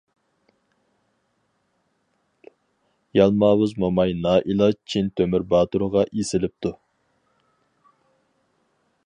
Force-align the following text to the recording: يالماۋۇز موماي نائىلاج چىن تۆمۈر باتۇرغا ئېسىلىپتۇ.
يالماۋۇز 3.19 3.75
موماي 3.83 4.15
نائىلاج 4.23 4.75
چىن 4.95 5.13
تۆمۈر 5.21 5.47
باتۇرغا 5.53 6.07
ئېسىلىپتۇ. 6.09 6.75